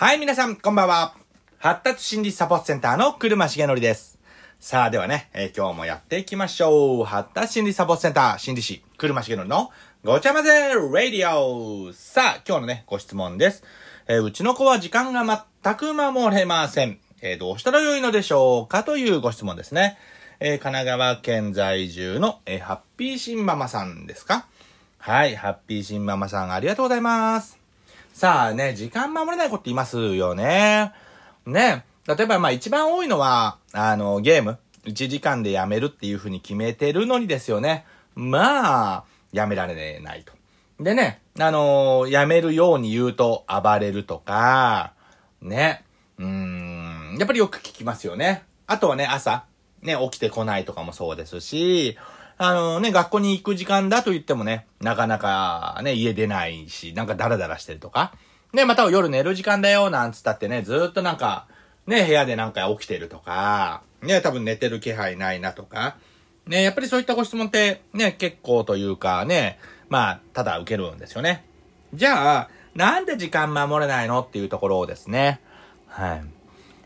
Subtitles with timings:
[0.00, 1.14] はい、皆さん、こんばんは。
[1.58, 4.18] 発達心理サポートセンターの車重則です。
[4.58, 7.04] さあ、ではね、えー今日もやっていきましょう。
[7.04, 9.70] 発達心理サポートセンター心理師、車重則の
[10.02, 13.62] ごちゃ混ぜラディオさあ、今日のね、ご質問です。
[14.08, 16.98] えーうちの子は時間が全く守れません。
[17.20, 19.98] えーどうしたらよいのでしょうかというご質問ですね。
[20.40, 24.46] え神奈川県在住の、えハッピーシンママさんですか？
[24.96, 27.59] はい、ハッピーシンママさんありがとうございます。
[28.20, 30.92] さあね、時間守れない子って言いますよね。
[31.46, 31.86] ね。
[32.06, 34.58] 例えばまあ一番多いのは、あの、ゲーム。
[34.84, 37.86] 1時間でやめるっていう風に決めてるのにですよね。
[38.14, 40.34] まあ、やめられないと。
[40.84, 44.92] でね、あのやめるように言うと暴れるとか、
[45.40, 45.82] ね。
[46.18, 48.42] うーん、やっぱりよく聞きますよね。
[48.66, 49.44] あとはね、朝、
[49.80, 51.96] ね、起きてこないとかもそうですし、
[52.42, 58.14] あのね、学校に行く時間だと言ってもね、なかなかね、家出ないし、なんかダラダラしてるとか。
[58.54, 61.46] ね、また夜寝る時間だよ、なんつったってね、ずっとなんか、
[61.86, 65.98] ね、部屋でなんか起きてるとか、ね、多分寝てる気配ないなとか。
[66.46, 69.58] ね、やっぱりそういったご質問って、ね、結構というかね、
[69.90, 71.44] まあ、ただ受けるんですよね。
[71.92, 75.42] じゃあ、なんで時間守れないのっていうところをですね。
[75.88, 76.22] はい。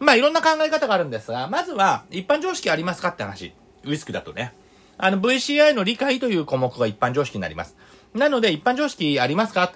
[0.00, 3.54] まあ、いろんな考え方があるんですが、まずは、一般常識ありますかって話。
[3.84, 4.52] ウイスクだとね。
[4.98, 7.76] あの、VCI の理解という項目が一般常識になります。
[8.14, 9.72] なので、一般常識ありますか？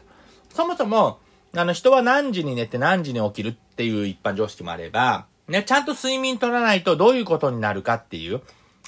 [0.54, 1.18] そもそも、
[1.54, 8.41] あの、人は何時に寝て何時に起きるっていう一般常識もあれば、ね、ちゃんと睡眠取らないとどういうことになるかっていう、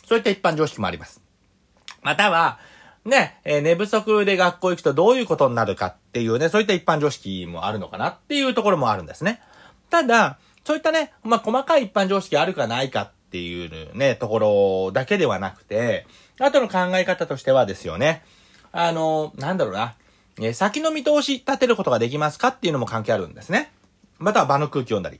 [0.06, 1.22] そういった一般常識もあります。
[2.02, 2.58] または、
[3.04, 9.40] ね、えー寝不足で学校行くとどういうことになるかっていうね、そういった一般常識もあるのかなっていうところもあるんですね。
[9.90, 16.06] ただ、そういったね、まあ、細かい一般常識あるかないかっていうね、ところだけではなくて、
[16.38, 18.22] あとの考え方としてはですよね、
[18.72, 19.94] あの、なんだろうな、
[20.38, 23.72] え先の見通し立てることができますかっていうのも関係あるんですね。
[24.18, 25.18] または場の空気読んだり。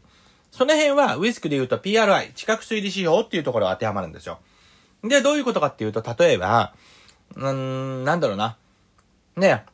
[0.50, 4.40] その辺は、ウィスクで言うと PRI、知覚推理指標っていうところが当てはまるんですよ。
[5.02, 6.74] で、どういうことかっていうと、例えば、
[7.34, 8.58] うーん、なんだろうな。
[9.36, 9.64] ね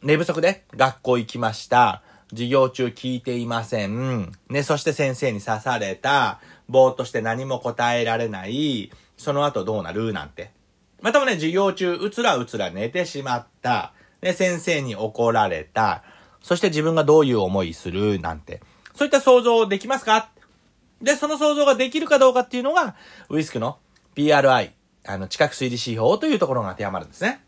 [0.00, 2.02] 寝不足で学校行きました。
[2.30, 4.32] 授業中聞いていません。
[4.48, 6.40] ね、そして先生に刺された。
[6.68, 8.90] ぼーっとして何も答えられない。
[9.16, 10.12] その後どうなる？
[10.12, 10.50] なんて。
[11.00, 13.92] またはね、授業中、うつらうつら寝てしまった。
[14.20, 16.02] で、先生に怒られた。
[16.42, 18.18] そして自分がどういう思いする？
[18.18, 18.60] なんて。
[18.94, 20.30] そういった想像できますか？
[21.00, 22.96] で、その想像ができるかどうかっていうのが、
[23.28, 23.78] ウィスクの
[24.14, 24.70] PRI、
[25.06, 27.44] あの、知覚推理指標というところが当てはまるんですね。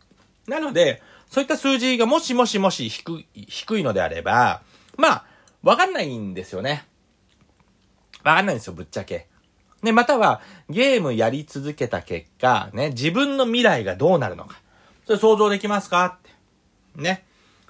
[0.46, 4.62] なので、そういった数字がもしもしもし低い、低いのであれば、
[4.98, 5.24] まあ、
[5.62, 6.84] わかんないんですよね。
[8.24, 9.28] わかんないんですよ、ぶっちゃけ。
[9.82, 14.60] ね、または、ゲームやり続けた結果、ね、自分の未来がどうなるのか。
[15.06, 16.04] それ想像できますか？
[16.04, 16.30] って。
[17.00, 17.24] ね。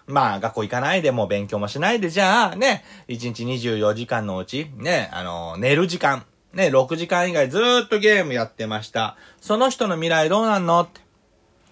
[0.06, 6.24] まあ、学校行かないでもう勉強もしないで、じゃあ、ね、1日24時間のうち、ね、あの、寝る時間、
[6.54, 9.18] ね、6時間以外ずっとゲームやってました。
[9.42, 10.80] その人の未来どうなんの？
[10.80, 11.02] って。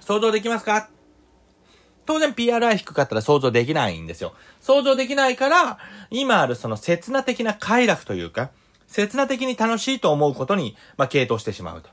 [0.00, 0.90] 想像できますか？
[2.06, 4.34] 当然 PRI 低かったら想像できないんですよ。
[4.60, 5.78] 想像できないから、
[6.10, 8.50] 今あるその刹那的な快楽というか、
[8.86, 11.90] 刹那的に楽しいと思うことに、まあ、傾倒してしまうと。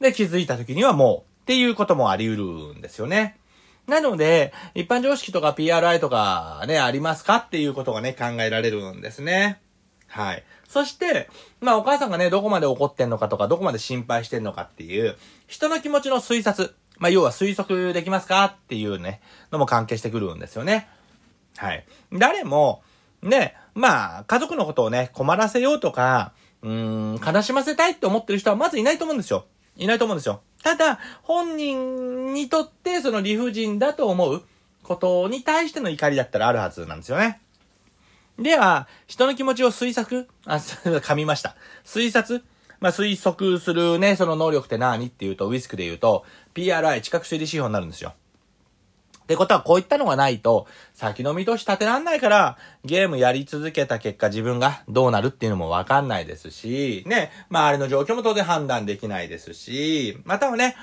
[0.00, 2.36] で、気づいた時にはもう、っていうこともあり得
[2.72, 3.38] るんですよね。
[3.86, 9.62] なので、一般常識とか PRI とかね、ありますかっていうことがね、考えられるんですね。
[10.08, 10.44] はい。
[10.68, 11.30] そして、
[11.60, 15.16] まあお母さんがね、どこまで怒ってんのかとか、どこまで心配してんのかっていう、
[15.46, 16.74] 人の気持ちの推察。
[16.98, 19.20] まあ要は推測できますかっていうね、
[19.50, 20.88] のも関係してくるんですよね。
[21.56, 21.84] はい。
[22.12, 22.82] 誰も、
[23.22, 26.32] ね、まあ、家族のことをね、困らせようとか、
[26.62, 29.46] うーん、悲しませたいって思ってる人はまずいないと思うんですよ。
[29.76, 30.40] いないと思うんですよ。
[30.62, 34.42] ただ、本人にとってその理不尽だと思う
[34.82, 37.40] ことに対しての怒りだったらあるはずなんですよね。
[38.38, 41.56] では、人の気持ちを推測あ、噛みました。
[41.84, 42.44] 推察
[42.80, 46.24] まあ、推測するね、その能力って何っていうと、ウィスクで言うと、
[46.54, 48.14] PRI、知覚推理指標になるんですよ。
[49.22, 60.76] ってことは、こういったのがないと、先の見通し立てらんないから、ゲームやり続けた結果、自分がどうなるっていうのもわかんないですし、ね、周りの状況も当然判断できないですし、またはね、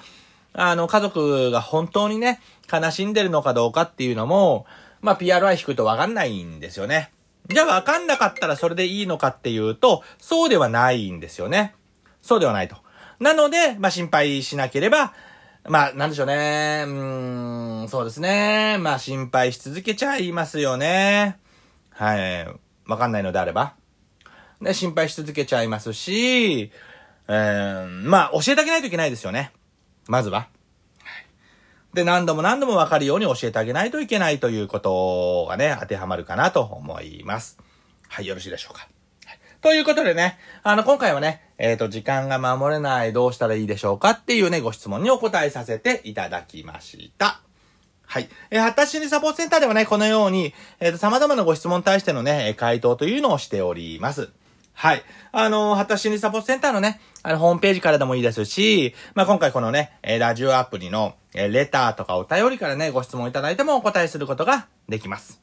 [0.54, 2.40] あの、家族が本当にね、
[2.72, 4.68] 悲しんでるのかどうかっていうのも、
[5.02, 7.12] まあ、PRI 低いとわかんないんですよね。
[7.48, 11.76] じゃあわかんなかったらそれでいいのかっていうと、そうではないんですよね。
[12.26, 12.76] そうではないと。
[13.20, 15.14] なので、まあ、心配しなければ、
[15.70, 16.84] まあ、なんでしょうね。
[16.88, 18.78] うーん、そうですね。
[18.80, 21.38] まあ、心配し続けちゃいますよね。
[21.92, 22.48] はい。
[22.88, 23.76] わかんないのであれば。
[24.60, 26.72] で、心配し続けちゃいますし、
[27.28, 29.52] えー、まあ、教えてあげないといけないですよね。
[30.08, 30.48] まずは。
[31.94, 37.60] で、何度も何度もわかるように教えてあげないといけないということがね、当てはまるかなと思います。
[38.10, 38.88] はい、よろしいでしょうか。
[39.66, 47.42] ということでね、あの、今回はね、えっ、と、時間が守れない、どうしたらいいでしょうかっていうね、ご質問にお答えさせていただきました。
[48.06, 48.30] はい。
[48.52, 54.30] えー発達心理サポートセンターではね、このように、えっ、と、様々なご質問に対してのね、回答というのをしております。
[54.74, 55.02] はい。
[55.32, 65.42] あのー発達心理サポートセンターのね、あの、ホームページからでもいいですし、まあ、今回このね、えラジオアプリの、えレターとかお便りからね、ご質問いただいてもお答えすることができます。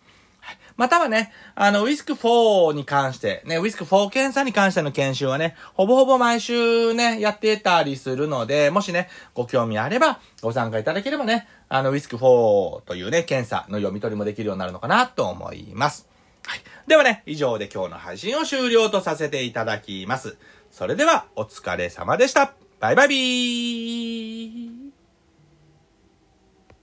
[0.83, 16.09] またはね、あの、ウィスク4に関して、ね、ウィスク4検査に関しての研修はね、ほぼほぼ毎週ね、やってたりするので、もしね、ご興味あれば、ご参加いただければね、あの、ウィスク4というね、検査の読み取りもできるようになるのかなと思います。
[16.45, 16.61] はい。
[16.89, 20.37] ではね、以上で今日の配信を終了とさせていただきます。
[20.73, 22.55] それでは、お疲れ様でした。
[22.81, 24.72] バイバイビー